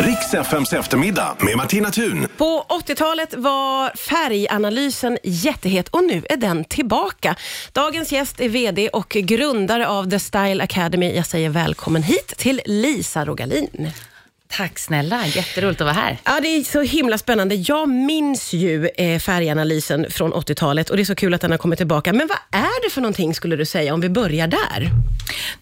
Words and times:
Riks 0.00 0.34
FMs 0.34 0.72
eftermiddag 0.72 1.36
med 1.40 1.56
Martina 1.56 1.90
Thun. 1.90 2.26
På 2.36 2.66
80-talet 2.68 3.34
var 3.34 3.96
färganalysen 3.96 5.18
jättehet 5.22 5.88
och 5.88 6.04
nu 6.04 6.22
är 6.28 6.36
den 6.36 6.64
tillbaka. 6.64 7.36
Dagens 7.72 8.12
gäst 8.12 8.40
är 8.40 8.48
VD 8.48 8.88
och 8.88 9.08
grundare 9.08 9.88
av 9.88 10.10
The 10.10 10.18
Style 10.18 10.64
Academy. 10.64 11.16
Jag 11.16 11.26
säger 11.26 11.50
välkommen 11.50 12.02
hit 12.02 12.34
till 12.36 12.60
Lisa 12.64 13.24
Rogalin. 13.24 13.90
Tack 14.48 14.78
snälla, 14.78 15.26
jätteroligt 15.26 15.80
att 15.80 15.84
vara 15.84 15.94
här. 15.94 16.18
Ja, 16.24 16.40
det 16.42 16.48
är 16.48 16.64
så 16.64 16.82
himla 16.82 17.18
spännande. 17.18 17.54
Jag 17.54 17.88
minns 17.88 18.52
ju 18.52 18.88
eh, 18.88 19.18
färganalysen 19.18 20.06
från 20.10 20.32
80-talet 20.34 20.90
och 20.90 20.96
det 20.96 21.02
är 21.02 21.04
så 21.04 21.14
kul 21.14 21.34
att 21.34 21.40
den 21.40 21.50
har 21.50 21.58
kommit 21.58 21.76
tillbaka. 21.76 22.12
Men 22.12 22.28
vad 22.28 22.62
är 22.62 22.84
det 22.84 22.90
för 22.90 23.00
någonting 23.00 23.34
skulle 23.34 23.56
du 23.56 23.66
säga 23.66 23.94
om 23.94 24.00
vi 24.00 24.08
börjar 24.08 24.46
där? 24.46 24.90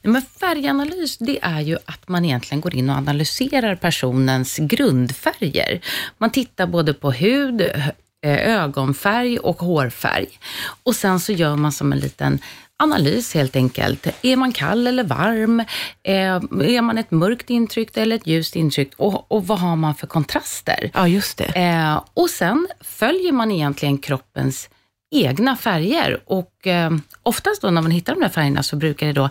Men 0.03 0.23
färganalys, 0.41 1.19
det 1.19 1.39
är 1.43 1.61
ju 1.61 1.77
att 1.85 2.09
man 2.09 2.25
egentligen 2.25 2.61
går 2.61 2.75
in 2.75 2.91
och 2.91 2.97
analyserar 2.97 3.77
personens 3.77 4.57
grundfärger. 4.57 5.81
Man 6.19 6.31
tittar 6.31 6.67
både 6.67 6.95
på 6.95 7.11
hud, 7.13 7.61
eh, 7.61 8.63
ögonfärg 8.63 9.39
och 9.39 9.63
hårfärg. 9.63 10.27
Och 10.83 10.97
sen 10.97 11.21
så 11.21 11.33
gör 11.33 11.57
man 11.57 11.73
som 11.73 11.93
en 11.93 11.99
liten 11.99 12.39
analys 12.79 13.35
helt 13.35 13.57
enkelt. 13.57 14.07
Är 14.23 14.37
man 14.37 14.53
kall 14.53 14.87
eller 14.87 15.05
varm? 15.05 15.61
Eh, 16.03 16.35
Är 16.77 16.83
man 16.83 16.99
ett 16.99 17.11
mörkt 17.11 17.51
intryck 17.51 17.97
eller 17.97 18.17
ett 18.17 18.27
ljust 18.27 18.57
intryck? 18.57 18.93
Och, 18.97 19.33
och 19.33 19.47
vad 19.47 19.59
har 19.59 19.77
man 19.77 19.95
för 19.95 20.07
kontraster? 20.07 20.91
Ja, 20.95 21.09
just 21.09 21.39
det. 21.39 21.45
Eh, 21.45 22.03
och 22.15 22.31
sen 22.31 22.69
följer 22.81 23.33
man 23.33 23.51
egentligen 23.53 23.99
kroppens 23.99 24.69
egna 25.15 25.57
färger 25.57 26.21
och 26.27 26.67
eh, 26.67 26.91
oftast 27.23 27.63
då 27.63 27.71
när 27.71 27.83
man 27.83 27.91
hittar 27.91 28.15
de 28.15 28.21
där 28.21 28.29
färgerna 28.29 28.63
så 28.63 28.77
brukar 28.77 29.07
det 29.07 29.13
då 29.13 29.29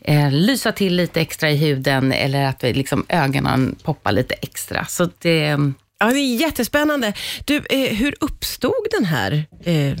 eh, 0.00 0.30
lysa 0.32 0.72
till 0.72 0.96
lite 0.96 1.20
extra 1.20 1.50
i 1.50 1.56
huden 1.56 2.12
eller 2.12 2.44
att 2.46 2.62
liksom, 2.62 3.06
ögonen 3.08 3.76
poppar 3.82 4.12
lite 4.12 4.34
extra. 4.34 4.84
Så 4.84 5.08
det, 5.18 5.56
Ja, 6.00 6.06
det 6.06 6.18
är 6.18 6.36
jättespännande. 6.36 7.12
Du, 7.44 7.56
eh, 7.56 7.94
hur 7.96 8.14
uppstod 8.20 8.86
den 8.90 9.04
här 9.04 9.44
eh, 9.64 9.96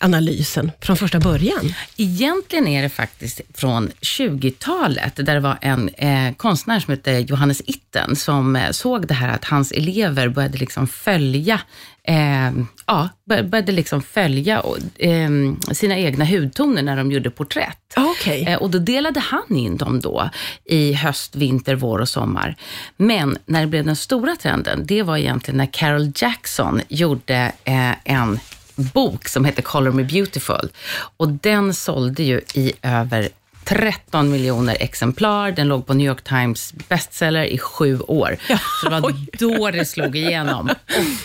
analysen 0.00 0.72
från 0.80 0.96
första 0.96 1.20
början? 1.20 1.74
Egentligen 1.96 2.66
är 2.68 2.82
det 2.82 2.88
faktiskt 2.88 3.40
från 3.54 3.90
20-talet, 4.00 5.16
där 5.16 5.34
det 5.34 5.40
var 5.40 5.58
en 5.60 5.88
eh, 5.88 6.34
konstnär 6.36 6.80
som 6.80 6.90
hette 6.90 7.10
Johannes 7.12 7.60
Itten, 7.66 8.16
som 8.16 8.56
eh, 8.56 8.70
såg 8.70 9.06
det 9.06 9.14
här 9.14 9.28
att 9.34 9.44
hans 9.44 9.72
elever 9.72 10.28
började 10.28 10.58
liksom 10.58 10.86
följa 10.86 11.60
Eh, 12.02 12.52
ja, 12.86 13.08
bör- 13.24 13.42
började 13.42 13.72
liksom 13.72 14.02
följa 14.02 14.62
eh, 14.98 15.30
sina 15.72 15.96
egna 15.98 16.24
hudtoner 16.24 16.82
när 16.82 16.96
de 16.96 17.12
gjorde 17.12 17.30
porträtt. 17.30 17.78
Okej. 17.96 18.44
Eh, 18.48 18.58
och 18.58 18.70
då 18.70 18.78
delade 18.78 19.20
han 19.20 19.56
in 19.56 19.76
dem 19.76 20.00
då 20.00 20.30
i 20.64 20.92
höst, 20.92 21.36
vinter, 21.36 21.74
vår 21.74 21.98
och 21.98 22.08
sommar. 22.08 22.56
Men 22.96 23.38
när 23.46 23.60
det 23.60 23.66
blev 23.66 23.84
den 23.84 23.96
stora 23.96 24.36
trenden, 24.36 24.86
det 24.86 25.02
var 25.02 25.16
egentligen 25.16 25.58
när 25.58 25.66
Carol 25.72 26.12
Jackson 26.14 26.80
gjorde 26.88 27.52
eh, 27.64 27.92
en 28.04 28.40
bok 28.78 29.28
som 29.28 29.44
heter 29.44 29.62
Color 29.62 29.92
Me 29.92 30.04
Beautiful. 30.04 30.68
Och 31.16 31.28
den 31.28 31.74
sålde 31.74 32.22
ju 32.22 32.40
i 32.54 32.72
över 32.82 33.28
13 33.68 34.30
miljoner 34.30 34.76
exemplar. 34.80 35.52
Den 35.52 35.68
låg 35.68 35.86
på 35.86 35.94
New 35.94 36.06
York 36.06 36.24
Times 36.24 36.72
bestseller 36.88 37.44
i 37.44 37.58
sju 37.58 38.00
år. 38.00 38.36
Så 38.80 38.88
det 38.88 39.00
var 39.00 39.14
då 39.38 39.70
det 39.70 39.84
slog 39.84 40.16
igenom, 40.16 40.70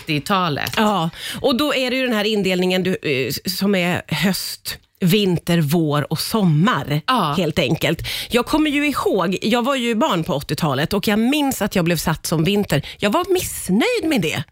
80-talet. 0.06 0.72
Ja, 0.76 1.10
och 1.40 1.56
då 1.56 1.74
är 1.74 1.90
det 1.90 1.96
ju 1.96 2.06
den 2.06 2.16
här 2.16 2.24
indelningen 2.24 2.82
du, 2.82 2.96
eh, 3.02 3.32
som 3.50 3.74
är 3.74 4.02
höst, 4.08 4.78
vinter, 5.00 5.60
vår 5.60 6.12
och 6.12 6.18
sommar. 6.18 7.00
Ja. 7.06 7.34
Helt 7.36 7.58
enkelt. 7.58 8.02
Jag 8.30 8.46
kommer 8.46 8.70
ju 8.70 8.86
ihåg, 8.86 9.38
jag 9.42 9.64
var 9.64 9.74
ju 9.74 9.94
barn 9.94 10.24
på 10.24 10.38
80-talet 10.38 10.92
och 10.92 11.08
jag 11.08 11.18
minns 11.18 11.62
att 11.62 11.76
jag 11.76 11.84
blev 11.84 11.96
satt 11.96 12.26
som 12.26 12.44
vinter. 12.44 12.86
Jag 12.98 13.10
var 13.10 13.32
missnöjd 13.32 14.04
med 14.04 14.20
det. 14.20 14.44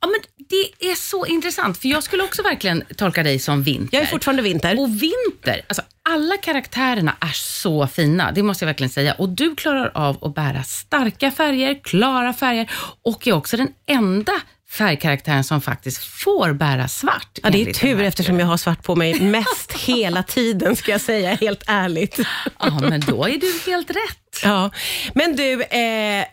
Ja, 0.00 0.08
men 0.08 0.35
det 0.48 0.90
är 0.90 0.94
så 0.94 1.26
intressant, 1.26 1.78
för 1.78 1.88
jag 1.88 2.02
skulle 2.02 2.22
också 2.22 2.42
verkligen 2.42 2.82
tolka 2.96 3.22
dig 3.22 3.38
som 3.38 3.62
vinter. 3.62 3.96
Jag 3.96 4.02
är 4.02 4.06
fortfarande 4.10 4.42
vinter. 4.42 4.80
Och 4.80 4.88
vinter, 4.88 5.62
alltså 5.68 5.82
alla 6.08 6.36
karaktärerna 6.36 7.16
är 7.20 7.32
så 7.32 7.86
fina, 7.86 8.32
det 8.32 8.42
måste 8.42 8.64
jag 8.64 8.66
verkligen 8.66 8.90
säga. 8.90 9.14
Och 9.14 9.28
du 9.28 9.54
klarar 9.54 9.90
av 9.94 10.24
att 10.24 10.34
bära 10.34 10.62
starka 10.62 11.30
färger, 11.30 11.80
klara 11.84 12.32
färger 12.32 12.70
och 13.02 13.26
är 13.26 13.32
också 13.32 13.56
den 13.56 13.68
enda 13.86 14.32
färgkaraktären 14.70 15.44
som 15.44 15.60
faktiskt 15.60 16.04
får 16.04 16.52
bära 16.52 16.88
svart. 16.88 17.38
Ja, 17.42 17.50
det 17.50 17.62
är 17.62 17.72
tur 17.72 18.02
eftersom 18.02 18.40
jag 18.40 18.46
har 18.46 18.56
svart 18.56 18.82
på 18.82 18.96
mig 18.96 19.20
mest 19.20 19.72
hela 19.86 20.22
tiden, 20.22 20.76
ska 20.76 20.92
jag 20.92 21.00
säga 21.00 21.34
helt 21.34 21.64
ärligt. 21.66 22.20
Ja, 22.58 22.80
men 22.80 23.00
då 23.00 23.24
är 23.24 23.38
du 23.38 23.70
helt 23.72 23.90
rätt. 23.90 24.25
Ja. 24.42 24.70
Men 25.14 25.36
du, 25.36 25.62
eh, 25.62 26.24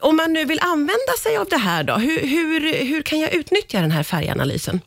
om 0.00 0.16
man 0.16 0.32
nu 0.32 0.44
vill 0.44 0.60
använda 0.62 1.12
sig 1.22 1.36
av 1.36 1.46
det 1.50 1.56
här 1.56 1.82
då, 1.82 1.94
hur, 1.94 2.20
hur, 2.20 2.84
hur 2.84 3.02
kan 3.02 3.20
jag 3.20 3.34
utnyttja 3.34 3.80
den 3.80 3.90
här 3.90 4.02
färganalysen? 4.02 4.80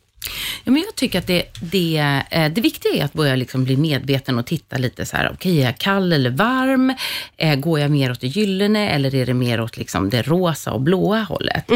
Ja, 0.64 0.72
men 0.72 0.82
jag 0.82 0.94
tycker 0.94 1.18
att 1.18 1.26
det, 1.26 1.44
det, 1.60 2.24
eh, 2.30 2.52
det 2.52 2.60
viktiga 2.60 2.92
är 2.92 3.04
att 3.04 3.12
börja 3.12 3.36
liksom 3.36 3.64
bli 3.64 3.76
medveten 3.76 4.38
och 4.38 4.46
titta 4.46 4.76
lite 4.76 5.06
så 5.06 5.16
här, 5.16 5.30
okej, 5.34 5.60
är 5.60 5.64
jag 5.64 5.78
kall 5.78 6.12
eller 6.12 6.30
varm? 6.30 6.94
Eh, 7.36 7.56
går 7.56 7.80
jag 7.80 7.90
mer 7.90 8.10
åt 8.10 8.20
det 8.20 8.26
gyllene 8.26 8.90
eller 8.90 9.14
är 9.14 9.26
det 9.26 9.34
mer 9.34 9.60
åt 9.60 9.76
liksom 9.76 10.10
det 10.10 10.22
rosa 10.22 10.72
och 10.72 10.80
blåa 10.80 11.22
hållet? 11.22 11.70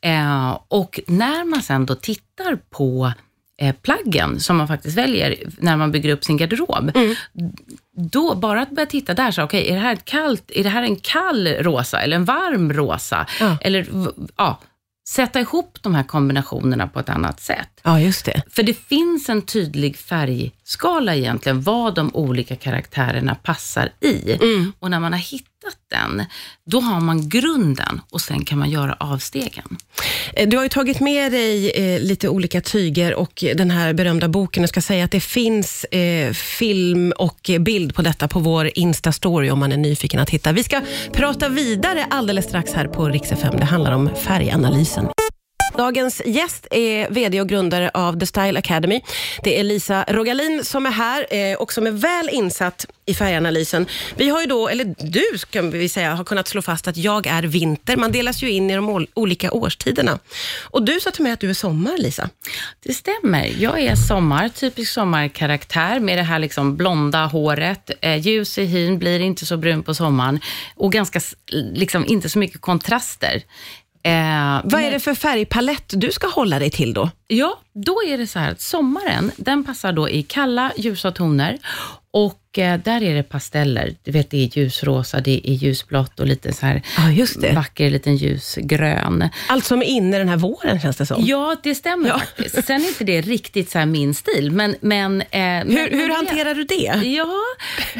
Eh, 0.00 0.58
och 0.68 1.00
när 1.06 1.44
man 1.44 1.62
sen 1.62 1.86
då 1.86 1.94
tittar 1.94 2.58
på 2.70 3.12
plaggen 3.82 4.40
som 4.40 4.56
man 4.56 4.68
faktiskt 4.68 4.98
väljer 4.98 5.36
när 5.58 5.76
man 5.76 5.92
bygger 5.92 6.12
upp 6.12 6.24
sin 6.24 6.36
garderob, 6.36 6.92
då 7.96 8.34
bara 8.34 8.62
att 8.62 8.70
börja 8.70 8.86
titta 8.86 9.14
där, 9.14 9.30
så 9.30 9.42
okej, 9.42 9.68
är 9.68 9.74
det 9.74 9.80
här 9.80 9.92
ett 9.92 10.04
kallt, 10.04 10.50
är 10.54 10.62
det 10.62 10.68
här 10.68 10.82
en 10.82 10.96
kall 10.96 11.48
rosa 11.48 12.00
eller 12.00 12.16
en 12.16 12.24
varm 12.24 12.72
rosa? 12.72 13.26
Ja. 13.40 13.56
Eller 13.60 13.86
ja, 14.36 14.60
sätta 15.08 15.40
ihop 15.40 15.78
de 15.82 15.94
här 15.94 16.02
kombinationerna 16.02 16.86
på 16.88 17.00
ett 17.00 17.08
annat 17.08 17.40
sätt. 17.40 17.80
Ja, 17.82 18.00
just 18.00 18.24
det. 18.24 18.42
För 18.50 18.62
det 18.62 18.74
finns 18.74 19.28
en 19.28 19.42
tydlig 19.42 19.96
färgskala 19.96 21.14
egentligen, 21.14 21.62
vad 21.62 21.94
de 21.94 22.14
olika 22.14 22.56
karaktärerna 22.56 23.34
passar 23.34 23.92
i. 24.00 24.38
Och 24.78 24.90
när 24.90 25.00
man 25.00 25.12
har 25.12 25.20
hittat 25.20 25.51
den, 25.90 26.24
då 26.66 26.80
har 26.80 27.00
man 27.00 27.28
grunden 27.28 28.00
och 28.10 28.20
sen 28.20 28.44
kan 28.44 28.58
man 28.58 28.70
göra 28.70 28.96
avstegen. 29.00 29.76
Eh, 30.32 30.48
du 30.48 30.56
har 30.56 30.64
ju 30.64 30.68
tagit 30.68 31.00
med 31.00 31.32
dig 31.32 31.70
eh, 31.70 32.00
lite 32.00 32.28
olika 32.28 32.60
tyger 32.60 33.14
och 33.14 33.44
den 33.54 33.70
här 33.70 33.92
berömda 33.92 34.28
boken. 34.28 34.62
Jag 34.62 34.70
ska 34.70 34.80
säga 34.80 35.04
att 35.04 35.10
det 35.10 35.20
finns 35.20 35.84
eh, 35.84 36.32
film 36.32 37.12
och 37.18 37.50
bild 37.60 37.94
på 37.94 38.02
detta 38.02 38.28
på 38.28 38.38
vår 38.38 38.66
Insta-story 38.66 39.50
om 39.50 39.58
man 39.58 39.72
är 39.72 39.76
nyfiken 39.76 40.20
att 40.20 40.30
hitta. 40.30 40.52
Vi 40.52 40.64
ska 40.64 40.80
prata 41.12 41.48
vidare 41.48 42.06
alldeles 42.10 42.44
strax 42.44 42.72
här 42.72 42.88
på 42.88 43.08
Rix 43.08 43.32
FM. 43.32 43.56
Det 43.58 43.64
handlar 43.64 43.92
om 43.92 44.10
färganalysen. 44.24 45.11
Dagens 45.76 46.22
gäst 46.24 46.66
är 46.70 47.10
VD 47.10 47.40
och 47.40 47.48
grundare 47.48 47.90
av 47.94 48.20
The 48.20 48.26
Style 48.26 48.58
Academy. 48.58 49.00
Det 49.42 49.60
är 49.60 49.64
Lisa 49.64 50.04
Rogalin 50.08 50.64
som 50.64 50.86
är 50.86 50.90
här 50.90 51.26
eh, 51.30 51.56
och 51.56 51.72
som 51.72 51.86
är 51.86 51.90
väl 51.90 52.28
insatt 52.32 52.86
i 53.06 53.14
färganalysen. 53.14 53.86
Vi 54.16 54.28
har 54.28 54.40
ju 54.40 54.46
då, 54.46 54.68
eller 54.68 54.94
du 54.98 55.38
ska 55.38 55.62
vi 55.62 55.88
säga, 55.88 56.14
har 56.14 56.24
kunnat 56.24 56.48
slå 56.48 56.62
fast 56.62 56.88
att 56.88 56.96
jag 56.96 57.26
är 57.26 57.42
vinter. 57.42 57.96
Man 57.96 58.12
delas 58.12 58.42
ju 58.42 58.50
in 58.50 58.70
i 58.70 58.74
de 58.74 59.06
olika 59.14 59.52
årstiderna. 59.52 60.18
Och 60.62 60.82
du 60.82 61.00
sa 61.00 61.10
till 61.10 61.22
mig 61.22 61.32
att 61.32 61.40
du 61.40 61.50
är 61.50 61.54
sommar, 61.54 61.98
Lisa. 61.98 62.30
Det 62.84 62.94
stämmer. 62.94 63.52
Jag 63.58 63.80
är 63.80 63.96
sommar, 63.96 64.48
typisk 64.48 64.92
sommarkaraktär 64.92 66.00
med 66.00 66.18
det 66.18 66.22
här 66.22 66.38
liksom 66.38 66.76
blonda 66.76 67.26
håret. 67.26 67.90
Eh, 68.00 68.16
ljus 68.16 68.58
i 68.58 68.64
hyn, 68.64 68.98
blir 68.98 69.20
inte 69.20 69.46
så 69.46 69.56
brun 69.56 69.82
på 69.82 69.94
sommaren 69.94 70.40
och 70.74 70.92
ganska, 70.92 71.20
liksom, 71.72 72.06
inte 72.06 72.28
så 72.28 72.38
mycket 72.38 72.60
kontraster. 72.60 73.42
Eh, 74.04 74.60
Vad 74.64 74.82
är 74.82 74.90
det 74.90 75.00
för 75.00 75.14
färgpalett 75.14 75.84
du 75.96 76.12
ska 76.12 76.26
hålla 76.26 76.58
dig 76.58 76.70
till 76.70 76.94
då? 76.94 77.10
Ja, 77.26 77.58
då 77.74 78.02
är 78.08 78.18
det 78.18 78.26
så 78.26 78.38
här 78.38 78.50
att 78.52 78.60
sommaren, 78.60 79.30
den 79.36 79.64
passar 79.64 79.92
då 79.92 80.08
i 80.08 80.22
kalla, 80.22 80.72
ljusa 80.76 81.10
toner 81.12 81.58
och 82.10 82.38
eh, 82.58 82.78
där 82.84 83.02
är 83.02 83.14
det 83.14 83.22
pasteller. 83.22 83.94
Du 84.02 84.10
vet, 84.12 84.30
det 84.30 84.44
är 84.44 84.58
ljusrosa, 84.58 85.20
det 85.20 85.50
är 85.50 85.54
ljusblått 85.54 86.20
och 86.20 86.26
lite 86.26 86.52
så 86.52 86.66
här 86.66 86.82
Ja, 86.96 87.10
just 87.10 87.40
det. 87.40 87.52
vacker 87.52 87.90
liten 87.90 88.16
ljusgrön. 88.16 89.28
Allt 89.48 89.64
som 89.64 89.82
är 89.82 89.86
inne 89.86 90.18
den 90.18 90.28
här 90.28 90.36
våren 90.36 90.80
känns 90.80 90.96
det 90.96 91.06
som. 91.06 91.24
Ja, 91.26 91.56
det 91.62 91.74
stämmer 91.74 92.08
Ja. 92.08 92.18
faktiskt. 92.18 92.64
Sen 92.66 92.82
är 92.82 92.88
inte 92.88 93.04
det 93.04 93.20
riktigt 93.20 93.70
så 93.70 93.86
min 93.86 94.14
stil, 94.14 94.50
men... 94.52 94.74
men 94.80 95.20
eh, 95.20 95.26
men- 95.30 95.68
Hur, 95.68 95.90
hur 95.90 95.96
men 95.96 96.08
det- 96.08 96.14
hanterar 96.14 96.54
du 96.54 96.64
det? 96.64 97.08
Ja, 97.08 97.28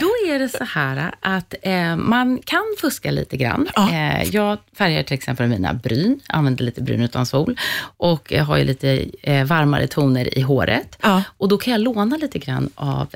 då 0.01 0.07
är 0.35 0.39
det 0.39 0.49
så 0.49 0.65
här 0.65 1.15
att 1.21 1.55
eh, 1.63 1.97
man 1.97 2.39
kan 2.45 2.63
fuska 2.81 3.11
lite 3.11 3.37
grann. 3.37 3.69
Ja. 3.75 3.93
Eh, 3.93 4.23
jag 4.35 4.59
färgar 4.79 5.03
till 5.03 5.15
exempel 5.15 5.49
mina 5.49 5.75
bryn, 5.75 6.21
använder 6.27 6.65
lite 6.65 6.83
brun 6.83 7.03
utan 7.03 7.27
sol 7.27 7.59
och 7.97 8.33
jag 8.33 8.45
har 8.45 8.57
ju 8.59 8.65
lite 8.65 9.05
eh, 9.23 9.45
varmare 9.45 9.87
toner 9.87 10.39
i 10.39 10.41
håret. 10.41 10.99
Ja. 11.03 11.23
Och 11.39 11.49
då 11.49 11.59
kan 11.59 11.73
jag 11.73 11.81
låna 11.81 12.17
lite 12.17 12.39
grann 12.39 12.71
av 12.75 13.09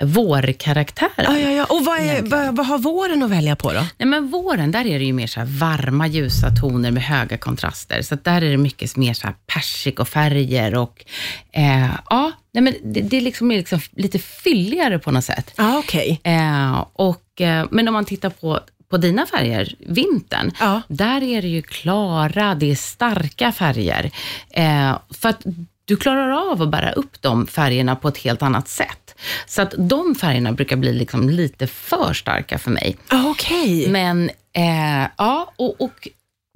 vårkaraktären. 0.00 1.10
Ja, 1.16 1.38
ja, 1.38 1.50
ja. 1.50 1.64
Och 1.64 1.84
vad, 1.84 1.98
är, 1.98 2.22
vad, 2.22 2.56
vad 2.56 2.66
har 2.66 2.78
våren 2.78 3.22
att 3.22 3.30
välja 3.30 3.56
på 3.56 3.72
då? 3.72 3.80
Nej, 3.98 4.06
men 4.08 4.30
våren, 4.30 4.70
där 4.70 4.86
är 4.86 4.98
det 4.98 5.04
ju 5.04 5.12
mer 5.12 5.26
så 5.26 5.40
varma, 5.44 6.06
ljusa 6.06 6.50
toner 6.50 6.90
med 6.90 7.02
höga 7.02 7.38
kontraster. 7.38 8.02
Så 8.02 8.14
där 8.22 8.42
är 8.42 8.50
det 8.50 8.56
mycket 8.56 8.96
mer 8.96 9.14
så 9.14 9.26
här 9.26 9.36
persikofärger 9.46 10.74
och 10.74 11.04
eh, 11.52 11.90
ja, 12.10 12.32
nej, 12.54 12.62
men 12.62 12.74
det, 12.84 13.00
det 13.00 13.16
är 13.16 13.20
liksom, 13.20 13.48
mer 13.48 13.56
liksom 13.56 13.80
lite 13.92 14.18
fylligare 14.18 14.98
på 14.98 15.10
något 15.10 15.24
sätt. 15.24 15.52
Ja, 15.56 15.78
okej. 15.78 16.20
Eh, 16.24 16.84
och, 16.92 17.40
eh, 17.40 17.66
men 17.70 17.88
om 17.88 17.94
man 17.94 18.04
tittar 18.04 18.30
på 18.30 18.60
på 18.90 18.96
dina 18.96 19.26
färger, 19.26 19.74
vintern, 19.78 20.52
Ja. 20.60 20.82
där 20.88 21.22
är 21.22 21.42
det 21.42 21.48
ju 21.48 21.62
klara, 21.62 22.54
det 22.54 22.70
är 22.70 22.74
starka 22.74 23.52
färger. 23.52 24.10
Eh, 24.50 24.98
för 25.10 25.28
att 25.28 25.42
du 25.90 25.96
klarar 25.96 26.50
av 26.50 26.62
att 26.62 26.68
bära 26.70 26.92
upp 26.92 27.22
de 27.22 27.46
färgerna 27.46 27.96
på 27.96 28.08
ett 28.08 28.18
helt 28.18 28.42
annat 28.42 28.68
sätt. 28.68 29.14
Så 29.46 29.62
att 29.62 29.74
de 29.78 30.14
färgerna 30.14 30.52
brukar 30.52 30.76
bli 30.76 30.92
liksom 30.92 31.30
lite 31.30 31.66
för 31.66 32.12
starka 32.12 32.58
för 32.58 32.70
mig. 32.70 32.96
Ah, 33.08 33.30
Okej. 33.30 33.88
Men 33.88 34.30
eh, 34.52 35.08
ja, 35.16 35.52
och, 35.56 35.80
och 35.80 36.08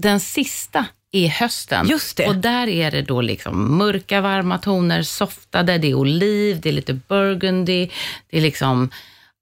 den 0.03 0.21
sista 0.21 0.87
är 1.13 1.29
hösten. 1.29 1.89
Just 1.89 2.17
det. 2.17 2.27
Och 2.27 2.37
där 2.37 2.67
är 2.67 2.91
det 2.91 3.03
då 3.03 3.21
liksom 3.21 3.79
mörka, 3.79 4.21
varma 4.21 4.59
toner, 4.59 5.03
softade, 5.03 5.79
det 5.79 5.91
är 5.91 5.95
oliv, 5.95 6.61
det 6.61 6.69
är 6.69 6.73
lite 6.73 6.95
burgundy, 6.95 7.91
det 8.31 8.39
är 8.39 8.43
liksom, 8.43 8.91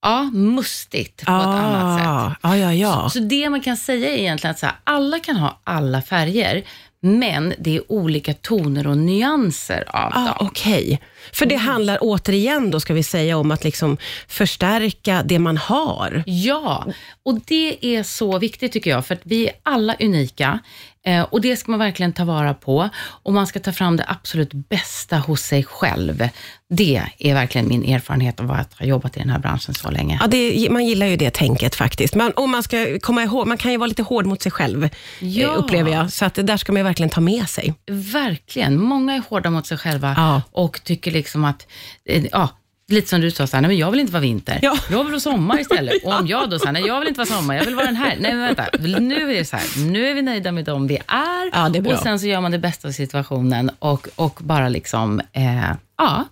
ja, 0.03 0.23
mustigt 0.23 1.17
på 1.17 1.33
ett 1.33 1.47
annat 1.47 1.99
sätt. 1.99 2.09
Ah, 2.09 2.35
ja, 2.43 2.57
ja, 2.57 2.73
ja. 2.73 3.11
Så 3.11 3.19
det 3.19 3.51
man 3.51 3.61
kan 3.61 3.77
säga 3.77 4.11
är 4.11 4.17
egentligen 4.19 4.51
att 4.51 4.59
så 4.59 4.67
här, 4.67 4.77
alla 4.85 5.19
kan 5.19 5.37
ha 5.37 5.61
alla 5.65 6.03
färger, 6.03 6.65
men 7.05 7.55
det 7.59 7.77
är 7.77 7.93
olika 7.93 8.35
toner 8.35 8.87
och 8.87 8.99
nyanser 8.99 9.85
av 9.89 10.11
Ah, 10.15 10.25
dem. 10.27 10.35
Okej. 10.41 11.01
För 11.33 11.47
det 11.47 11.57
handlar 11.57 11.99
återigen 12.01 12.71
då, 12.71 12.81
ska 12.81 12.95
vi 12.95 13.03
säga, 13.03 13.37
om 13.39 13.51
att 13.51 13.65
liksom 13.65 13.97
förstärka 14.29 15.23
det 15.25 15.39
man 15.39 15.57
har. 15.57 16.23
Ja, 16.27 16.87
och 17.25 17.41
det 17.47 17.87
är 17.97 18.03
så 18.03 18.39
viktigt 18.39 18.73
tycker 18.73 18.91
jag, 18.91 19.07
för 19.07 19.15
att 19.15 19.21
vi 19.25 19.47
är 19.49 19.53
alla 19.63 19.95
unika 20.01 20.59
eh, 21.07 21.23
och 21.23 21.41
det 21.41 21.57
ska 21.57 21.71
man 21.71 21.79
verkligen 21.81 22.13
ta 22.13 22.25
vara 22.25 22.55
på 22.55 22.89
och 22.99 23.33
man 23.33 23.47
ska 23.47 23.61
ta 23.61 23.73
fram 23.73 23.97
det 23.97 24.05
absolut 24.09 24.53
bästa 24.53 25.17
hos 25.19 25.41
sig 25.43 25.65
själv. 25.65 26.29
Det 26.69 27.03
är 27.19 27.35
verkligen 27.35 27.69
min 27.69 27.85
erfarenhet 27.85 28.41
av 28.41 28.51
att 28.51 28.75
ha 28.75 28.87
jobbat 28.87 29.17
i 29.17 29.21
den 29.21 29.31
här 29.31 29.39
branschen 29.39 29.75
så 29.75 29.91
länge. 29.91 30.19
Ja, 30.21 30.27
det, 30.27 30.69
man 30.71 30.85
gillar 30.87 31.07
ju 31.07 31.17
det 31.17 31.31
tänket 31.35 31.75
faktiskt. 31.75 32.15
Man, 32.15 32.31
och 32.33 32.49
man 32.49 32.63
ska 32.63 32.99
komma 33.01 33.23
ihåg, 33.23 33.47
man 33.47 33.59
kan 33.59 33.71
ju 33.73 33.77
vara 33.79 33.87
lite 33.87 34.03
hård 34.03 34.27
mot 34.27 34.43
sig 34.43 34.53
själv, 34.53 34.89
Ja. 35.21 35.43
eh, 35.53 35.59
upplever 35.59 35.91
jag. 35.93 36.13
Så 36.13 36.25
att 36.25 36.35
där 36.35 36.57
ska 36.57 36.73
man 36.73 36.81
verkligen 36.93 37.11
ta 37.11 37.21
med 37.21 37.49
sig. 37.49 37.75
Verkligen. 37.91 38.81
Många 38.81 39.15
är 39.15 39.23
hårda 39.31 39.51
mot 39.51 39.67
sig 39.67 39.79
själva 39.79 40.15
Ja. 40.17 40.43
och 40.53 40.81
tycker 40.85 41.11
liksom 41.11 41.45
att, 41.45 41.67
eh, 42.05 42.25
ja, 42.33 42.49
lite 42.89 43.09
som 43.09 43.21
du 43.21 43.31
sa, 43.31 43.47
nej, 43.53 43.63
men 43.63 43.77
jag 43.77 43.91
vill 43.91 44.01
inte 44.01 44.13
vara 44.13 44.21
vinter. 44.21 44.59
Ja. 44.63 44.79
Jag 44.91 44.99
vill 45.05 45.13
vara 45.13 45.21
sommar 45.21 45.61
istället. 45.61 45.95
Och 46.05 46.13
om 46.21 46.27
jag 46.27 46.51
då 46.51 46.59
nej 46.73 46.83
jag 46.87 46.99
vill 47.01 47.09
inte 47.09 47.19
vara 47.19 47.29
sommar, 47.29 47.55
jag 47.55 47.65
vill 47.65 47.75
vara 47.75 47.87
den 47.87 47.97
här. 47.97 48.17
Nej 48.21 48.35
men 48.35 48.55
vänta, 48.55 48.67
nu 49.01 49.31
är 49.31 49.39
det 49.39 49.45
så 49.45 49.57
här, 49.57 49.87
nu 49.91 50.09
är 50.09 50.15
vi 50.15 50.23
nöjda 50.23 50.53
med 50.53 50.65
dem 50.65 50.87
vi 50.87 50.97
är. 51.07 51.51
Ja, 51.53 51.69
det 51.69 51.79
är 51.79 51.83
bra. 51.83 51.93
och 51.93 51.99
sen 51.99 52.19
så 52.21 52.27
gör 52.27 52.41
man 52.41 52.51
det 52.51 52.59
bästa 52.59 52.89
av 52.89 52.93
situationen 52.93 53.71
och, 53.79 54.09
och 54.17 54.39
bara 54.43 54.69
liksom, 54.69 55.21
eh, 55.33 55.71
ja, 55.99 56.25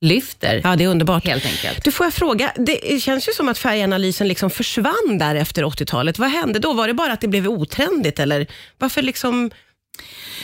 lyfter 0.00 0.60
Ja, 0.64 0.76
det 0.76 0.84
är 0.84 0.88
underbart. 0.88 1.24
helt 1.26 1.46
enkelt. 1.46 1.84
Du, 1.84 1.92
får 1.92 2.06
jag 2.06 2.14
fråga, 2.14 2.52
det 2.56 3.02
känns 3.02 3.28
ju 3.28 3.32
som 3.32 3.48
att 3.48 3.58
färganalysen 3.58 4.28
liksom 4.28 4.50
försvann 4.50 5.18
där 5.18 5.34
efter 5.34 5.62
80-talet. 5.64 6.18
Vad 6.18 6.30
hände 6.30 6.58
då? 6.58 6.72
Var 6.72 6.88
det 6.88 6.94
bara 6.94 7.12
att 7.12 7.20
det 7.20 7.28
blev 7.28 7.48
otrendigt 7.48 8.18
eller 8.18 8.46
varför 8.78 9.02
liksom 9.02 9.50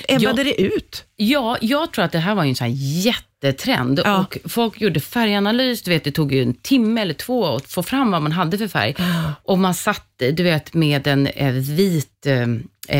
ebbade 0.08 0.44
det 0.44 0.60
ut? 0.60 1.04
Ja, 1.16 1.56
jag 1.60 1.92
tror 1.92 2.04
att 2.04 2.12
det 2.12 2.18
här 2.18 2.34
var 2.34 2.44
en 2.44 2.54
sån 2.56 2.66
här 2.66 2.74
jättetrend 2.76 4.00
Ja. 4.04 4.18
och 4.18 4.38
folk 4.50 4.80
gjorde 4.80 5.00
färganalys, 5.00 5.82
du 5.82 5.90
vet 5.90 6.04
det 6.04 6.10
tog 6.10 6.32
ju 6.32 6.42
en 6.42 6.54
timme 6.54 7.00
eller 7.00 7.14
två 7.14 7.56
att 7.56 7.66
få 7.72 7.82
fram 7.82 8.10
vad 8.10 8.22
man 8.22 8.32
hade 8.32 8.58
för 8.58 8.68
färg. 8.68 8.96
Och 9.42 9.58
man 9.58 9.74
satt, 9.74 10.06
du 10.18 10.42
vet, 10.42 10.74
med 10.74 11.06
en 11.06 11.26
eh, 11.26 11.52
vit 11.52 12.26
eh, 12.26 12.46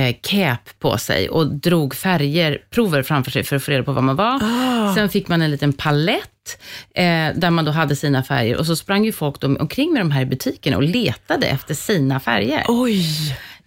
eh, 0.08 0.14
cap 0.22 0.68
på 0.78 0.98
sig 0.98 1.28
och 1.28 1.46
drog 1.46 1.94
färger, 1.94 2.58
prover 2.70 3.02
framför 3.02 3.30
sig 3.30 3.44
för 3.44 3.56
att 3.56 3.62
få 3.62 3.70
reda 3.70 3.82
på 3.82 3.92
vad 3.92 4.04
man 4.04 4.16
var. 4.16 4.40
Ah. 4.42 4.94
Sen 4.94 5.08
fick 5.08 5.28
man 5.28 5.42
en 5.42 5.50
liten 5.50 5.72
palett 5.72 6.58
eh, 6.94 7.04
där 7.34 7.50
man 7.50 7.64
då 7.64 7.70
hade 7.72 7.96
sina 7.96 8.22
färger 8.22 8.56
och 8.56 8.66
så 8.66 8.76
sprang 8.76 9.04
ju 9.04 9.12
folk 9.12 9.44
omkring 9.44 9.92
med 9.92 10.00
de 10.00 10.10
här 10.10 10.24
butikerna 10.24 10.76
och 10.76 10.82
letade 10.82 11.46
efter 11.46 11.74
sina 11.74 12.20
färger. 12.20 12.64
Oj, 12.68 13.06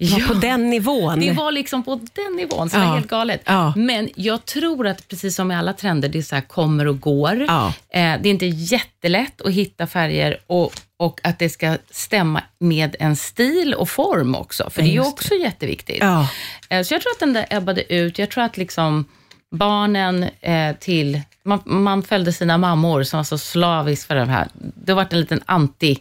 Ja. 0.06 0.28
på 0.28 0.34
den 0.34 0.70
nivån. 0.70 1.20
Det 1.20 1.32
var 1.32 1.52
liksom 1.52 1.84
på 1.84 1.96
den 2.14 2.36
nivån, 2.38 2.70
så 2.70 2.78
det 2.78 2.84
Ja. 2.84 2.90
var 2.90 2.96
helt 2.96 3.08
galet. 3.10 3.42
Ja. 3.46 3.74
Men 3.76 4.10
jag 4.16 4.46
tror 4.46 4.88
att 4.88 5.08
precis 5.08 5.36
som 5.36 5.48
med 5.48 5.60
alla 5.60 5.74
trender, 5.74 6.10
det 6.10 6.18
är 6.18 6.22
så 6.24 6.42
kommer 6.48 6.88
och 6.88 7.00
går. 7.00 7.46
Ja. 7.48 7.68
Eh, 7.68 7.74
det 7.94 8.00
är 8.00 8.26
inte 8.28 8.46
jättelätt 8.46 9.42
att 9.42 9.52
hitta 9.52 9.88
färger 9.88 10.38
och, 10.48 10.74
och 11.00 11.20
att 11.24 11.40
det 11.40 11.50
ska 11.50 11.78
stämma 11.92 12.42
med 12.60 12.96
en 13.00 13.16
stil 13.16 13.74
och 13.74 13.90
form 13.90 14.36
också, 14.36 14.70
för 14.70 14.82
det 14.82 14.96
är 14.96 15.08
också 15.08 15.34
jätteviktigt. 15.36 15.98
Ja. 16.02 16.28
Eh, 16.70 16.84
så 16.84 16.94
jag 16.94 17.02
tror 17.02 17.12
att 17.12 17.20
den 17.20 17.34
där 17.34 17.46
ebbade 17.50 17.94
ut. 17.94 18.20
Jag 18.20 18.30
tror 18.30 18.44
att 18.44 18.58
liksom 18.58 19.06
barnen 19.52 20.24
eh, 20.42 20.76
till, 20.80 21.22
man, 21.46 21.60
man 21.66 22.04
följde 22.04 22.34
sina 22.34 22.58
mammor 22.58 23.04
som 23.04 23.18
var 23.18 23.24
så 23.24 23.38
slaviskt 23.38 24.08
för 24.08 24.16
det 24.16 24.26
här. 24.26 24.48
Det 24.54 24.92
har 24.92 24.96
varit 24.96 25.14
en 25.14 25.20
liten 25.20 25.42
anti 25.46 25.98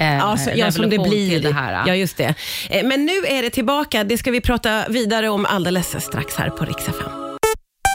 eh, 0.00 0.14
Ja, 0.16 0.36
så, 0.36 0.50
ja, 0.54 0.72
som 0.72 0.90
det 0.90 0.98
blir. 0.98 1.40
det 1.40 1.52
här. 1.52 1.82
Ja, 1.86 1.94
just 1.94 2.16
det. 2.16 2.34
Eh, 2.70 2.84
Men 2.84 3.04
nu 3.06 3.12
är 3.26 3.42
det 3.42 3.50
tillbaka. 3.50 4.04
Det 4.04 4.18
ska 4.18 4.30
vi 4.30 4.40
prata 4.40 4.84
vidare 4.88 5.28
om 5.28 5.46
alldeles 5.46 6.04
strax 6.04 6.36
här 6.36 6.50
på 6.50 6.64
Rix 6.64 6.88
FM. 6.88 7.08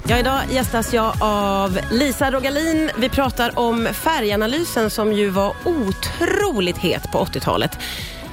Ja, 0.07 0.17
idag 0.17 0.39
gästas 0.51 0.93
jag 0.93 1.13
av 1.19 1.79
Lisa 1.91 2.31
Rogalin. 2.31 2.91
Vi 2.97 3.09
pratar 3.09 3.59
om 3.59 3.87
färganalysen 3.93 4.89
som 4.89 5.13
ju 5.13 5.29
var 5.29 5.53
otroligt 5.65 6.77
het 6.77 7.11
på 7.11 7.25
80-talet. 7.25 7.77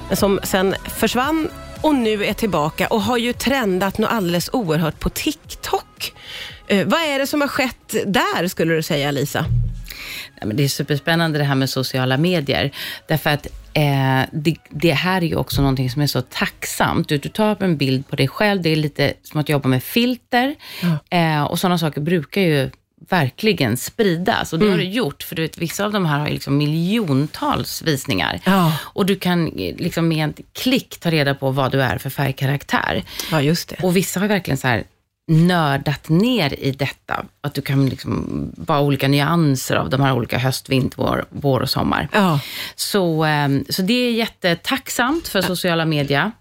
Men 0.08 0.16
som 0.16 0.40
sen 0.42 0.74
försvann 0.96 1.48
och 1.80 1.94
nu 1.94 2.24
är 2.24 2.32
tillbaka 2.34 2.86
och 2.86 3.02
har 3.02 3.16
ju 3.18 3.32
trendat 3.32 3.98
något 3.98 4.10
alldeles 4.10 4.50
oerhört 4.52 5.00
på 5.00 5.08
TikTok. 5.08 6.12
Eh, 6.66 6.86
vad 6.86 7.00
är 7.00 7.18
det 7.18 7.26
som 7.26 7.40
har 7.40 7.48
skett 7.48 7.94
där 8.06 8.48
skulle 8.48 8.74
du 8.74 8.82
säga 8.82 9.10
Lisa? 9.10 9.44
Det 10.54 10.64
är 10.64 10.68
superspännande 10.68 11.38
det 11.38 11.44
här 11.44 11.54
med 11.54 11.70
sociala 11.70 12.16
medier. 12.16 12.72
Därför 13.08 13.30
att 13.30 13.46
eh, 13.74 14.22
det, 14.32 14.56
det 14.70 14.92
här 14.92 15.22
är 15.22 15.26
ju 15.26 15.36
också 15.36 15.60
någonting 15.62 15.90
som 15.90 16.02
är 16.02 16.06
så 16.06 16.20
tacksamt. 16.22 17.08
Du, 17.08 17.18
du 17.18 17.28
tar 17.28 17.50
upp 17.52 17.62
en 17.62 17.76
bild 17.76 18.08
på 18.08 18.16
dig 18.16 18.28
själv, 18.28 18.62
det 18.62 18.68
är 18.70 18.76
lite 18.76 19.12
som 19.22 19.40
att 19.40 19.48
jobba 19.48 19.68
med 19.68 19.82
filter. 19.82 20.54
Eh, 21.10 21.42
och 21.42 21.58
sådana 21.58 21.78
saker 21.78 22.00
brukar 22.00 22.40
ju 22.40 22.70
verkligen 23.08 23.76
spridas. 23.76 24.52
Och 24.52 24.58
det 24.58 24.64
har 24.64 24.72
Mm. 24.74 24.86
du 24.86 24.92
gjort, 24.92 25.22
för 25.22 25.36
du 25.36 25.42
vet, 25.42 25.58
vissa 25.58 25.84
av 25.84 25.92
de 25.92 26.06
här 26.06 26.18
har 26.18 26.28
liksom 26.28 26.56
miljontals 26.56 27.82
visningar. 27.82 28.40
Ja. 28.44 28.72
Och 28.82 29.06
du 29.06 29.16
kan 29.16 29.46
eh, 29.46 29.76
liksom 29.76 30.08
med 30.08 30.24
en 30.24 30.34
klick 30.52 31.00
ta 31.00 31.10
reda 31.10 31.34
på 31.34 31.50
vad 31.50 31.72
du 31.72 31.82
är 31.82 31.98
för 31.98 32.10
färgkaraktär. 32.10 33.02
Ja, 33.30 33.40
just 33.42 33.68
det. 33.68 33.76
Och 33.82 33.96
vissa 33.96 34.20
har 34.20 34.28
verkligen 34.28 34.58
så 34.58 34.68
här 34.68 34.84
nördat 35.28 36.08
ner 36.08 36.54
i 36.58 36.70
detta. 36.70 37.24
Att 37.40 37.54
du 37.54 37.62
kan 37.62 37.88
liksom 37.88 38.50
vara 38.56 38.80
olika 38.80 39.08
nyanser 39.08 39.76
av 39.76 39.90
de 39.90 40.00
här 40.00 40.12
olika 40.12 40.38
höst, 40.38 40.68
vinter, 40.68 40.98
vår, 40.98 41.24
vår 41.30 41.60
och 41.60 41.70
sommar. 41.70 42.08
Ja. 42.12 42.40
Så, 42.74 43.24
ehm, 43.24 43.64
så 43.68 43.82
det 43.82 43.94
är 43.94 44.12
jättetacksamt 44.12 45.28
för 45.28 45.42
sociala 45.42 45.84
media. 45.84 46.32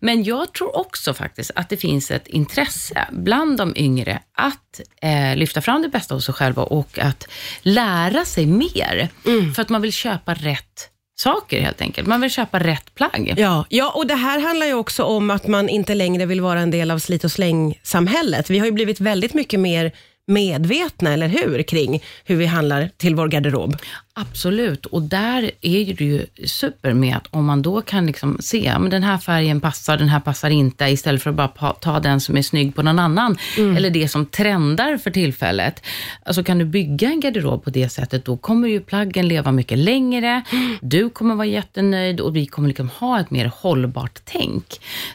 Men 0.00 0.24
jag 0.24 0.52
tror 0.52 0.76
också 0.76 1.14
faktiskt 1.14 1.50
att 1.54 1.68
det 1.68 1.76
finns 1.76 2.10
ett 2.10 2.26
intresse 2.26 3.08
bland 3.10 3.58
de 3.58 3.72
yngre 3.76 4.22
att 4.36 4.80
eh, 5.02 5.36
lyfta 5.36 5.60
fram 5.60 5.82
det 5.82 5.88
bästa 5.88 6.14
hos 6.14 6.24
sig 6.24 6.34
själva 6.34 6.62
och 6.62 6.98
att 6.98 7.28
lära 7.62 8.24
sig 8.24 8.46
mer. 8.46 9.08
För 9.54 9.62
att 9.62 9.68
man 9.68 9.82
vill 9.82 9.92
köpa 9.92 10.34
rätt 10.34 10.90
saker 11.20 11.60
helt 11.60 11.80
enkelt. 11.80 12.08
Man 12.08 12.20
vill 12.20 12.30
köpa 12.30 12.58
rätt 12.58 12.94
plagg. 12.94 13.34
Ja, 13.36 13.64
ja, 13.68 13.92
och 13.94 14.06
det 14.06 14.14
här 14.14 14.40
handlar 14.40 14.66
ju 14.66 14.74
också 14.74 15.04
om 15.04 15.30
att 15.30 15.46
man 15.46 15.68
inte 15.68 15.94
längre 15.94 16.26
vill 16.26 16.40
vara 16.40 16.60
en 16.60 16.70
del 16.70 16.90
av 16.90 16.98
slit 16.98 17.24
och 17.24 17.32
släng-samhället. 17.32 18.50
Vi 18.50 18.58
har 18.58 18.66
ju 18.66 18.72
blivit 18.72 19.00
väldigt 19.00 19.34
mycket 19.34 19.60
mer 19.60 19.92
medvetna, 20.26 21.12
eller 21.12 21.28
hur, 21.28 21.62
kring 21.62 22.02
hur 22.24 22.36
vi 22.36 22.46
handlar 22.46 22.90
till 22.96 23.14
vår 23.14 23.28
garderob. 23.28 23.76
Absolut, 24.14 24.86
och 24.86 25.02
där 25.02 25.50
är 25.60 25.94
det 25.94 26.04
ju 26.04 26.26
super 26.44 26.92
med 26.92 27.16
att 27.16 27.26
om 27.30 27.44
man 27.44 27.62
då 27.62 27.82
kan 27.82 28.06
liksom 28.06 28.38
se, 28.40 28.74
men 28.78 28.90
den 28.90 29.02
här 29.02 29.18
färgen 29.18 29.60
passar, 29.60 29.96
den 29.96 30.08
här 30.08 30.20
passar 30.20 30.50
inte, 30.50 30.84
istället 30.84 31.22
för 31.22 31.30
att 31.30 31.36
bara 31.36 31.72
ta 31.72 32.00
den 32.00 32.20
som 32.20 32.36
är 32.36 32.42
snygg 32.42 32.74
på 32.74 32.82
någon 32.82 32.98
annan, 32.98 33.38
eller 33.56 33.90
det 33.90 34.08
som 34.08 34.26
trendar 34.26 34.96
för 34.96 35.10
tillfället. 35.10 35.82
Alltså 36.22 36.44
kan 36.44 36.58
du 36.58 36.64
bygga 36.64 37.08
en 37.08 37.20
garderob 37.20 37.64
på 37.64 37.70
det 37.70 37.88
sättet, 37.88 38.24
då 38.24 38.36
kommer 38.36 38.68
ju 38.68 38.80
plaggen 38.80 39.28
leva 39.28 39.52
mycket 39.52 39.78
längre, 39.78 40.42
du 40.80 41.10
kommer 41.10 41.34
vara 41.34 41.46
jättenöjd 41.46 42.20
och 42.20 42.36
vi 42.36 42.46
kommer 42.46 42.68
liksom 42.68 42.88
ha 42.88 43.20
ett 43.20 43.30
mer 43.30 43.52
hållbart 43.56 44.20
tänk. 44.24 44.64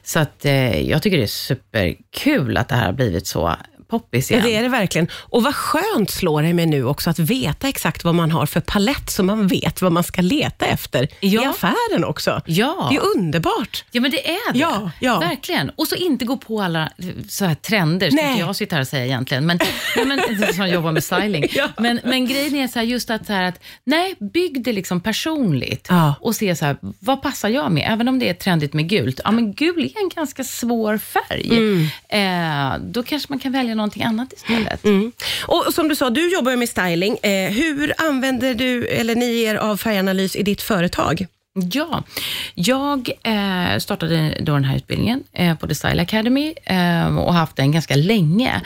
Så 0.03 0.19
att 0.19 0.45
eh, 0.45 0.89
jag 0.89 1.01
tycker 1.01 1.17
det 1.17 1.23
är 1.23 1.27
superkul 1.27 2.57
att 2.57 2.69
det 2.69 2.75
här 2.75 2.85
har 2.85 2.93
blivit 2.93 3.27
så 3.27 3.55
poppis 3.87 4.31
Ja, 4.31 4.37
igen. 4.37 4.47
det 4.49 4.55
är 4.55 4.63
det 4.63 4.69
verkligen. 4.69 5.07
Och 5.13 5.43
vad 5.43 5.55
skönt 5.55 6.09
slår 6.11 6.41
det 6.41 6.53
mig 6.53 6.65
nu 6.65 6.85
också 6.85 7.09
att 7.09 7.19
veta 7.19 7.67
exakt 7.67 8.03
vad 8.03 8.15
man 8.15 8.31
har 8.31 8.45
för 8.45 8.59
palett, 8.61 9.09
så 9.09 9.23
man 9.23 9.47
vet 9.47 9.81
vad 9.81 9.91
man 9.91 10.03
ska 10.03 10.21
leta 10.21 10.65
efter 10.65 11.03
i 11.03 11.09
Ja. 11.35 11.49
affären 11.49 12.03
också. 12.05 12.41
Ja. 12.45 12.87
Det 12.91 12.95
är 12.97 13.01
underbart. 13.15 13.85
Ja, 13.91 14.01
men 14.01 14.11
det 14.11 14.29
är 14.29 14.53
det. 14.53 14.59
Ja, 14.59 14.91
ja. 14.99 15.19
Verkligen. 15.19 15.69
Och 15.75 15.87
så 15.87 15.95
inte 15.95 16.25
gå 16.25 16.37
på 16.37 16.61
alla 16.61 16.81
eh, 16.83 17.05
så 17.29 17.45
här 17.45 17.55
trender, 17.55 18.11
ska 18.11 18.21
inte 18.29 18.39
jag 18.39 18.55
sitta 18.55 18.75
här 18.75 18.81
och 18.81 18.87
säga 18.87 19.05
egentligen, 19.05 19.45
men, 19.45 19.59
nej, 19.95 20.05
men 20.05 20.53
som 20.53 20.67
jobbar 20.67 20.91
med 20.91 21.03
styling. 21.03 21.45
Ja. 21.55 21.67
Men, 21.77 21.99
men 22.03 22.27
grejen 22.27 22.55
är 22.55 22.67
så 22.67 22.79
här, 22.79 22.85
just 22.85 23.09
att, 23.09 23.25
så 23.25 23.33
här, 23.33 23.43
att 23.43 23.59
nej, 23.83 24.15
bygg 24.33 24.63
det 24.63 24.73
liksom 24.73 25.01
personligt 25.01 25.87
Ja. 25.89 26.15
och 26.21 26.35
se 26.35 26.55
så 26.55 26.65
här, 26.65 26.77
vad 26.99 27.21
passar 27.21 27.49
jag 27.49 27.71
med? 27.71 27.87
Även 27.93 28.07
om 28.07 28.19
det 28.19 28.29
är 28.29 28.33
trendigt 28.33 28.73
med 28.73 28.89
gult. 28.89 29.19
Ja, 29.23 29.31
men 29.31 29.53
gul 29.53 29.91
är 29.95 29.99
en 30.03 30.09
ganska 30.15 30.43
svår 30.43 30.97
färg. 30.97 31.51
Eh, 32.09 32.73
då 32.79 33.03
kanske 33.03 33.25
man 33.31 33.39
kan 33.39 33.51
välja 33.51 33.75
någonting 33.85 34.03
annat 34.03 34.33
istället. 34.33 34.85
Mm. 34.85 35.11
Och 35.47 35.65
som 35.73 35.87
du 35.87 35.95
sa, 35.95 36.09
du 36.09 36.33
jobbar 36.33 36.51
ju 36.51 36.57
med 36.57 36.69
styling. 36.69 37.17
Eh, 37.23 37.51
hur 37.51 37.93
använder 37.97 38.55
du, 38.55 38.87
eller 38.87 39.15
ni 39.15 39.41
er 39.41 39.55
av 39.55 39.77
färganalys 39.77 40.35
i 40.35 40.43
ditt 40.43 40.61
företag? 40.61 41.27
Ja, 41.71 42.03
jag 42.55 43.09
eh, 43.23 43.77
startade 43.79 44.37
då 44.41 44.53
den 44.53 44.63
här 44.63 44.75
utbildningen 44.75 45.23
eh, 45.33 45.55
på 45.57 45.67
The 45.67 45.75
Style 45.75 46.01
Academy 46.01 46.53
eh, 46.63 47.17
och 47.17 47.33
haft 47.33 47.55
den 47.55 47.71
ganska 47.71 47.95
länge. 47.95 48.61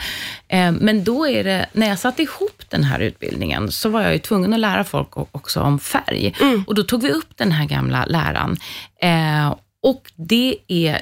Eh, 0.48 0.72
men 0.72 1.04
då 1.04 1.28
är 1.28 1.44
det, 1.44 1.66
när 1.72 1.88
jag 1.88 1.98
satte 1.98 2.22
ihop 2.22 2.62
den 2.68 2.84
här 2.84 3.00
utbildningen 3.00 3.72
så 3.72 3.88
var 3.88 4.02
jag 4.02 4.12
ju 4.12 4.18
tvungen 4.18 4.54
att 4.54 4.60
lära 4.60 4.84
folk 4.84 5.16
också 5.16 5.60
om 5.60 5.78
färg. 5.78 6.34
Och 6.66 6.74
då 6.74 6.82
tog 6.82 7.02
vi 7.02 7.10
upp 7.10 7.36
den 7.36 7.52
här 7.52 7.64
gamla 7.64 8.04
läran. 8.04 8.56
Eh, 9.02 9.54
och 9.82 10.12
det 10.16 10.56
är 10.68 11.00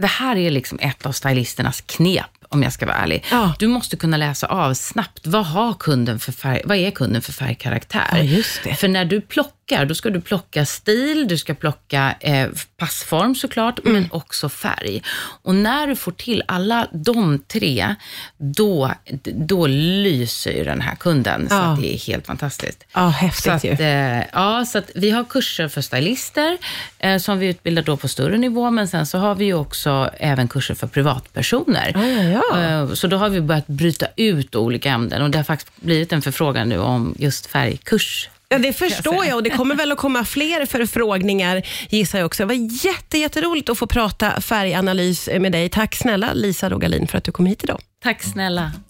det 0.00 0.06
här 0.06 0.36
är 0.36 0.50
liksom 0.50 0.78
ett 0.82 1.06
av 1.06 1.12
stylisternas 1.12 1.80
knep, 1.80 2.39
om 2.52 2.62
jag 2.62 2.72
ska 2.72 2.86
vara 2.86 2.96
ärlig. 2.96 3.24
Ja. 3.30 3.54
Du 3.58 3.66
måste 3.66 3.96
kunna 3.96 4.16
läsa 4.16 4.46
av 4.46 4.74
snabbt, 4.74 5.26
vad, 5.26 5.46
har 5.46 5.74
kunden 5.74 6.18
för 6.18 6.32
färg, 6.32 6.62
vad 6.64 6.76
är 6.76 6.90
kunden 6.90 7.22
för 7.22 7.32
färgkaraktär? 7.32 8.08
Ja, 8.12 8.18
just 8.18 8.64
det. 8.64 8.74
För 8.74 8.88
när 8.88 9.04
du 9.04 9.20
plockar, 9.20 9.59
då 9.84 9.94
ska 9.94 10.10
du 10.10 10.20
plocka 10.20 10.66
stil, 10.66 11.28
du 11.28 11.38
ska 11.38 11.54
plocka 11.54 12.14
eh, 12.20 12.48
passform 12.76 13.34
såklart, 13.34 13.78
Mm. 13.78 13.92
men 13.92 14.08
också 14.12 14.48
färg. 14.48 15.02
Och 15.42 15.54
när 15.54 15.86
du 15.86 15.96
får 15.96 16.12
till 16.12 16.42
alla 16.48 16.86
de 16.92 17.38
tre, 17.38 17.94
då, 18.38 18.92
då 19.24 19.66
lyser 19.66 20.50
ju 20.52 20.64
den 20.64 20.80
här 20.80 20.94
kunden. 20.94 21.48
Så 21.48 21.54
Ja. 21.54 21.76
det 21.80 21.94
är 21.94 21.98
helt 21.98 22.26
fantastiskt. 22.26 22.84
Ja, 22.94 23.08
häftigt 23.08 23.44
Så 23.44 23.50
att, 23.50 23.64
ju. 23.64 23.70
eh, 23.70 24.24
ja, 24.32 24.64
så 24.64 24.78
att 24.78 24.90
vi 24.94 25.10
har 25.10 25.24
kurser 25.24 25.68
för 25.68 25.80
stylister 25.80 26.58
eh, 26.98 27.18
som 27.18 27.38
vi 27.38 27.46
utbildar 27.46 27.82
då 27.82 27.96
på 27.96 28.08
större 28.08 28.38
nivå, 28.38 28.70
men 28.70 28.88
sen 28.88 29.06
så 29.06 29.18
har 29.18 29.34
vi 29.34 29.44
ju 29.44 29.54
också 29.54 30.10
även 30.16 30.48
kurser 30.48 30.74
för 30.74 30.86
privatpersoner. 30.86 31.92
Ja, 31.94 32.06
ja, 32.06 32.42
ja. 32.52 32.60
Eh, 32.62 32.92
så 32.94 33.06
då 33.06 33.16
har 33.16 33.28
vi 33.28 33.40
börjat 33.40 33.66
bryta 33.66 34.06
ut 34.16 34.54
olika 34.54 34.90
ämnen 34.90 35.22
och 35.22 35.30
det 35.30 35.38
har 35.38 35.44
faktiskt 35.44 35.72
blivit 35.76 36.12
en 36.12 36.22
förfrågan 36.22 36.68
nu 36.68 36.78
om 36.78 37.14
just 37.18 37.46
färgkurs. 37.46 38.28
Ja, 38.52 38.58
det 38.58 38.72
förstår 38.72 39.24
jag 39.24 39.36
och 39.36 39.42
det 39.42 39.50
kommer 39.50 39.74
väl 39.74 39.92
att 39.92 39.98
komma 39.98 40.24
fler 40.24 40.66
förfrågningar 40.66 41.62
gissar 41.88 42.18
jag 42.18 42.26
också. 42.26 42.42
Det 42.42 42.46
var 42.46 42.86
jätte, 42.86 43.18
jätteroligt 43.18 43.68
att 43.68 43.78
få 43.78 43.86
prata 43.86 44.40
färganalys 44.40 45.28
med 45.40 45.52
dig. 45.52 45.68
Tack 45.68 45.94
snälla 45.94 46.32
Lisa 46.32 46.70
Rogalin 46.70 47.06
för 47.06 47.18
att 47.18 47.24
du 47.24 47.32
kom 47.32 47.46
hit 47.46 47.64
idag. 47.64 47.80
Tack 48.02 48.22
snälla. 48.22 48.72